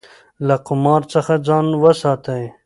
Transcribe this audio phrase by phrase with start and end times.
[0.47, 2.43] له قمار څخه ځان وساتئ.